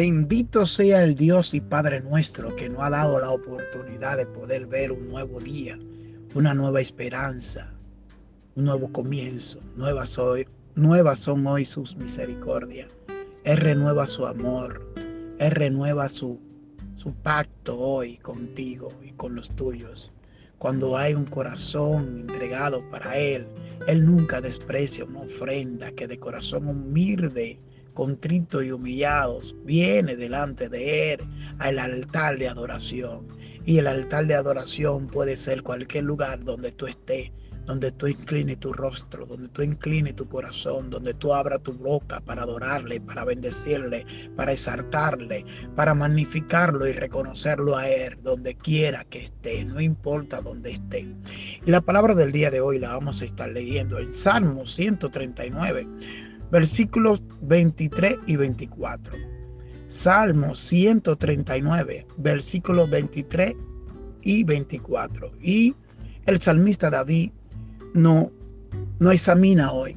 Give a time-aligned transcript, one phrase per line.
[0.00, 4.66] Bendito sea el Dios y Padre nuestro que nos ha dado la oportunidad de poder
[4.66, 5.78] ver un nuevo día,
[6.34, 7.70] una nueva esperanza,
[8.54, 9.60] un nuevo comienzo.
[9.76, 10.08] Nuevas,
[11.18, 12.90] son hoy sus misericordias.
[13.44, 14.90] Él renueva su amor.
[15.38, 16.40] Él renueva su,
[16.96, 20.14] su pacto hoy contigo y con los tuyos.
[20.56, 23.46] Cuando hay un corazón entregado para Él,
[23.86, 27.60] Él nunca desprecia una ofrenda que de corazón humilde
[27.94, 31.20] contrito y humillados, viene delante de Él
[31.58, 33.26] al altar de adoración.
[33.64, 37.30] Y el altar de adoración puede ser cualquier lugar donde tú estés,
[37.66, 42.20] donde tú inclines tu rostro, donde tú inclines tu corazón, donde tú abras tu boca
[42.20, 45.44] para adorarle, para bendecirle, para exaltarle,
[45.76, 51.06] para magnificarlo y reconocerlo a Él, donde quiera que esté, no importa donde esté.
[51.64, 55.86] Y la palabra del día de hoy la vamos a estar leyendo en Salmo 139
[56.50, 59.14] versículos 23 y 24.
[59.86, 63.54] Salmo 139, versículos 23
[64.22, 65.32] y 24.
[65.40, 65.74] Y
[66.26, 67.32] el salmista David
[67.94, 68.30] no,
[68.98, 69.96] no examina hoy.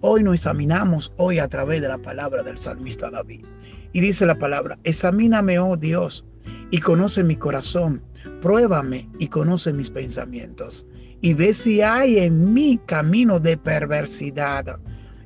[0.00, 3.46] Hoy no examinamos hoy a través de la palabra del salmista David.
[3.92, 6.24] Y dice la palabra, examíname, oh Dios,
[6.70, 8.02] y conoce mi corazón,
[8.42, 10.86] pruébame y conoce mis pensamientos,
[11.20, 14.78] y ve si hay en mí camino de perversidad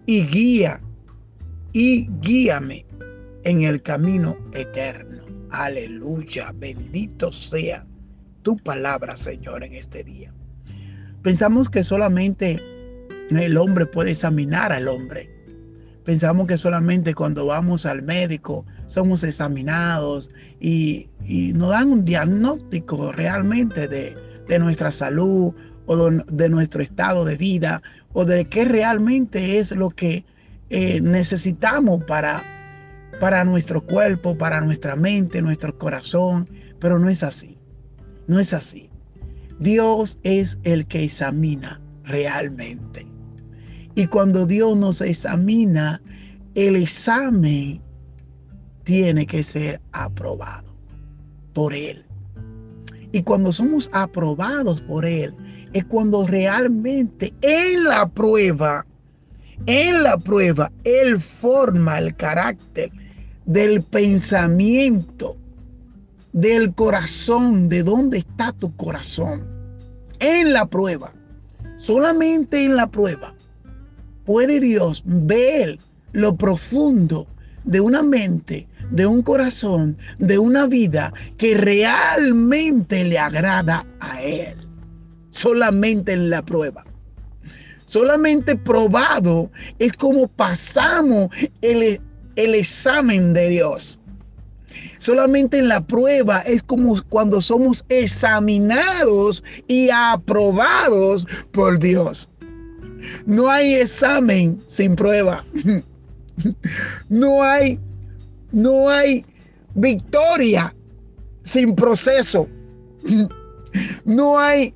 [0.09, 0.81] y guía
[1.75, 2.87] y guíame
[3.45, 5.23] en el camino eterno.
[5.51, 7.85] Aleluya, bendito sea
[8.41, 10.33] tu palabra, Señor, en este día.
[11.21, 12.59] Pensamos que solamente
[13.29, 15.29] el hombre puede examinar al hombre.
[16.05, 21.11] Pensamos que solamente cuando vamos al médico somos examinados y,
[21.53, 24.17] nos dan un diagnóstico realmente de,
[24.49, 25.53] de nuestra salud
[25.85, 30.25] o de nuestro estado de vida o de qué realmente es lo que
[30.71, 32.43] eh, necesitamos para,
[33.21, 36.49] para nuestro cuerpo, para nuestra mente, nuestro corazón,
[36.79, 37.57] pero no es así.
[38.27, 38.91] No es así.
[39.59, 43.07] Dios es el que examina realmente.
[43.95, 46.01] Y cuando Dios nos examina,
[46.55, 47.81] el examen
[48.85, 50.73] tiene que ser aprobado
[51.53, 52.05] por Él.
[53.13, 55.35] Y cuando somos aprobados por Él,
[55.73, 58.87] es cuando realmente en la prueba,
[59.67, 62.91] en la prueba, Él forma el carácter
[63.45, 65.37] del pensamiento,
[66.33, 69.45] del corazón, de dónde está tu corazón.
[70.21, 71.13] En la prueba,
[71.77, 73.35] solamente en la prueba,
[74.25, 75.79] puede Dios ver
[76.13, 77.27] lo profundo
[77.65, 84.68] de una mente, de un corazón, de una vida que realmente le agrada a Él
[85.31, 86.85] solamente en la prueba.
[87.87, 91.29] Solamente probado es como pasamos
[91.63, 92.01] el,
[92.37, 93.99] el examen de Dios.
[94.99, 102.29] Solamente en la prueba es como cuando somos examinados y aprobados por Dios.
[103.27, 105.45] No hay examen sin prueba.
[107.09, 107.81] No hay,
[108.53, 109.27] no hay
[109.75, 110.73] victoria
[111.43, 112.49] sin proceso.
[114.05, 114.73] No hay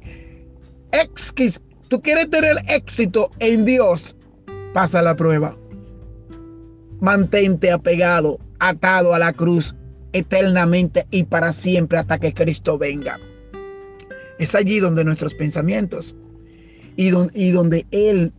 [0.92, 4.16] X, tú quieres tener éxito en Dios,
[4.72, 5.56] pasa la prueba.
[7.00, 9.74] Mantente apegado, atado a la cruz
[10.12, 13.18] eternamente y para siempre hasta que Cristo venga.
[14.38, 16.14] Es allí donde nuestros pensamientos
[16.96, 18.32] y, y donde Él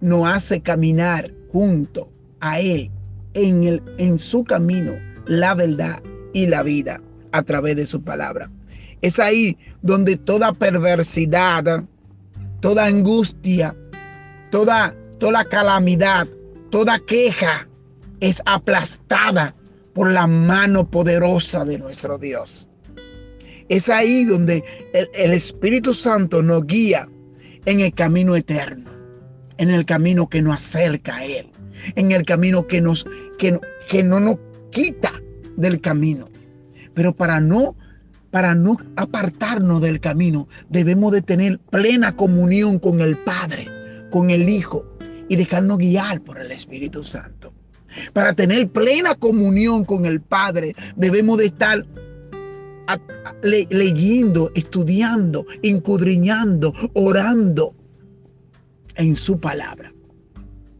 [0.00, 2.10] nos hace caminar junto
[2.40, 2.90] a Él
[3.32, 4.92] en, el, en su camino,
[5.26, 7.00] la verdad y la vida
[7.32, 8.50] a través de su palabra.
[9.02, 11.84] Es ahí donde toda perversidad,
[12.64, 13.76] toda angustia,
[14.50, 16.26] toda, toda calamidad,
[16.70, 17.68] toda queja
[18.20, 19.54] es aplastada
[19.92, 22.66] por la mano poderosa de nuestro Dios.
[23.68, 24.64] Es ahí donde
[24.94, 27.06] el, Espíritu Santo nos guía
[27.66, 28.90] en el camino eterno,
[29.58, 31.50] en el camino que nos acerca a Él,
[31.96, 33.06] en el camino que, nos,
[33.36, 33.60] que,
[33.90, 34.38] que no nos
[34.70, 35.12] quita
[35.58, 36.30] del camino.
[36.94, 37.76] Pero para no
[38.34, 43.68] para no apartarnos del camino, debemos de tener plena comunión con el Padre,
[44.10, 44.84] con el Hijo
[45.28, 47.52] y dejarnos guiar por el Espíritu Santo.
[48.12, 51.86] Para tener plena comunión con el Padre, debemos de estar
[53.70, 57.72] leyendo, estudiando, incudriñando, orando
[58.96, 59.94] en su palabra.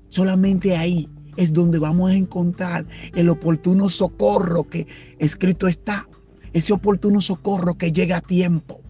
[0.08, 2.84] Solamente ahí es donde vamos a encontrar
[3.14, 4.88] el oportuno socorro que
[5.20, 6.08] escrito está
[6.54, 8.80] ese oportuno socorro que llega a tiempo,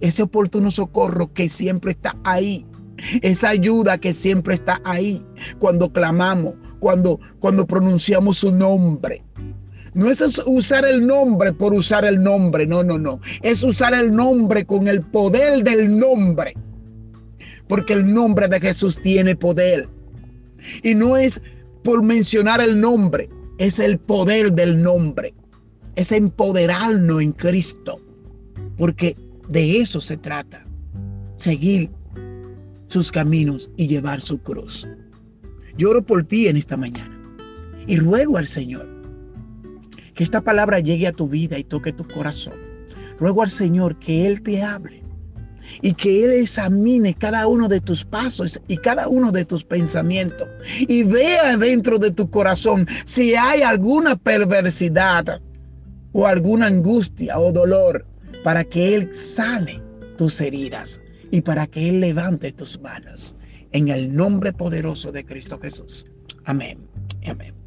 [0.00, 2.66] ese oportuno socorro que siempre está ahí,
[3.22, 5.24] esa ayuda que siempre está ahí
[5.58, 9.22] cuando clamamos, cuando, cuando pronunciamos su nombre.
[9.94, 13.20] No es usar el nombre por usar el nombre, no, no, no.
[13.42, 16.54] Es usar el nombre con el poder del nombre.
[17.68, 19.88] Porque el nombre de Jesús tiene poder.
[20.82, 21.40] Y no es
[21.84, 23.28] por mencionar el nombre,
[23.58, 25.32] es el poder del nombre.
[25.96, 28.00] Es empoderarnos en Cristo.
[28.76, 29.16] Porque
[29.48, 30.64] de eso se trata.
[31.36, 31.90] Seguir
[32.86, 34.88] sus caminos y llevar su cruz.
[35.76, 37.18] Lloro por ti en esta mañana.
[37.86, 38.94] Y ruego al Señor
[40.14, 42.54] que esta palabra llegue a tu vida y toque tu corazón.
[43.18, 45.02] Ruego al Señor que Él te hable
[45.82, 50.48] y que Él examine cada uno de tus pasos y cada uno de tus pensamientos
[50.78, 55.40] y vea dentro de tu corazón si hay alguna perversidad
[56.14, 58.06] o alguna angustia o dolor
[58.42, 59.82] para que Él sane
[60.16, 61.00] tus heridas
[61.30, 63.34] y para que Él levante tus manos
[63.72, 66.06] en el nombre poderoso de Cristo Jesús.
[66.44, 66.78] Amén.
[67.26, 67.63] Amén.